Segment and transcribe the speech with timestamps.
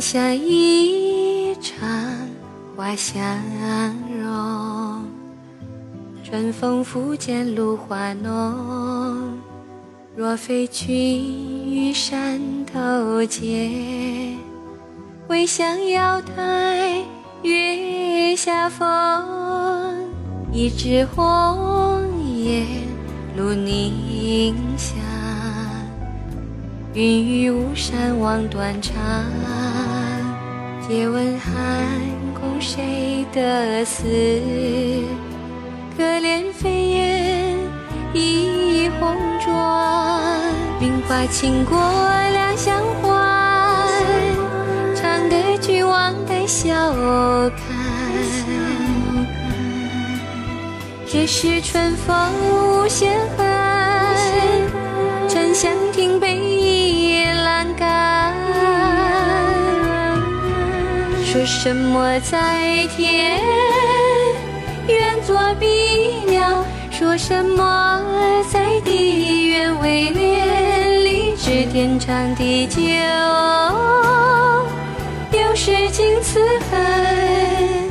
[0.00, 1.88] 像一场
[2.76, 3.20] 花相
[4.16, 5.04] 融，
[6.22, 9.38] 春风拂槛露华浓。
[10.14, 10.86] 若非君
[11.68, 14.38] 于山头见，
[15.28, 17.02] 唯想瑶台
[17.42, 18.86] 月下逢。
[20.52, 22.00] 一枝红
[22.36, 22.66] 艳
[23.36, 24.96] 露凝香，
[26.94, 28.94] 云雨巫山枉断肠。
[30.88, 31.54] 借问汉
[32.34, 34.02] 宫谁得似？
[35.96, 37.56] 可怜飞燕
[38.12, 40.20] 倚红妆。
[40.80, 41.78] 云花倾国
[42.32, 43.86] 两相欢，
[44.96, 46.72] 唱得君王带笑
[47.50, 47.56] 看。
[51.06, 52.16] 这是春风
[52.50, 53.46] 无限恨，
[55.28, 56.36] 沉香亭北
[61.42, 63.40] 说什么在天
[64.86, 68.00] 愿作比翼鸟，说什么
[68.48, 72.80] 在地愿为连理枝天长地久，
[75.36, 76.38] 又是经此
[76.70, 77.90] 恨，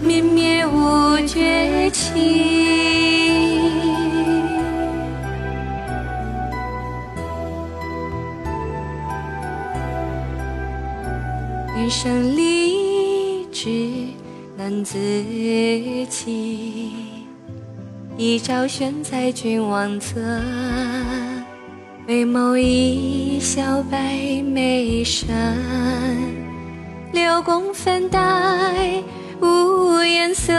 [0.00, 2.63] 绵绵无绝期。
[11.76, 13.68] 人生丽质
[14.56, 14.96] 难自
[16.08, 16.92] 弃，
[18.16, 20.20] 一朝选在君王侧，
[22.06, 23.98] 回眸一笑百
[24.42, 25.26] 媚生，
[27.12, 29.02] 六宫粉黛
[29.40, 30.52] 无颜色，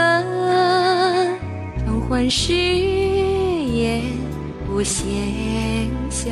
[1.82, 4.02] 装欢誓言
[4.70, 5.06] 无闲
[6.10, 6.28] 暇，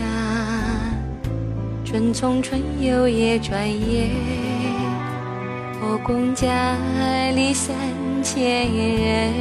[1.94, 4.10] 春从春又夜转夜。
[5.80, 6.76] 后宫佳
[7.36, 7.72] 丽三
[8.20, 9.32] 千人，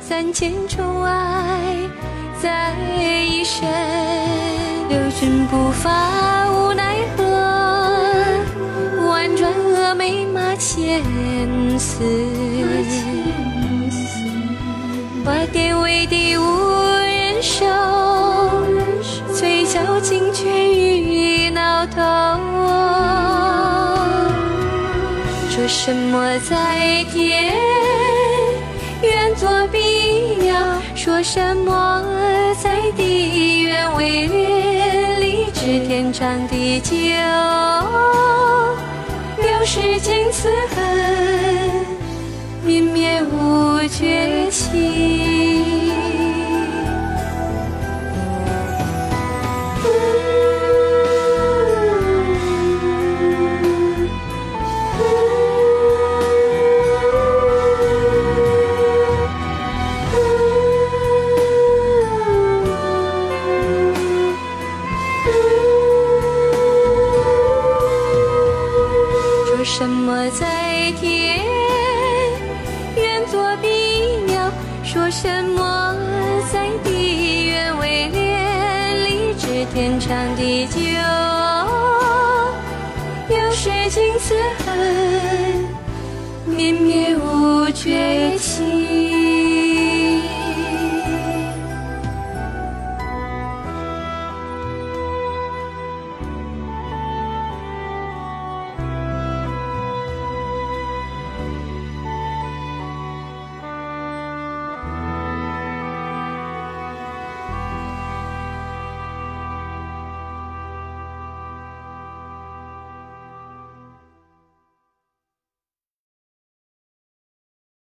[0.00, 1.76] 三千宠爱
[2.40, 3.68] 在一身。
[4.88, 7.24] 六军不发无奈何，
[9.06, 11.02] 万转蛾眉马前
[11.78, 12.02] 丝。
[15.26, 16.42] 花钿委地无
[17.04, 17.66] 人收，
[19.34, 20.91] 翠袖金阙玉
[21.86, 22.00] 头。
[25.50, 27.54] 说什么在天
[29.02, 30.56] 愿作比翼鸟，
[30.94, 32.02] 说什么
[32.62, 36.94] 在地愿为连理枝天长地久，
[39.38, 41.86] 又是经此恨，
[42.64, 45.11] 绵绵无绝期。
[69.62, 71.38] 说什么在天
[72.96, 74.50] 愿作比翼鸟，
[74.82, 75.94] 说什么
[76.52, 80.80] 在地愿为连理枝天长地久，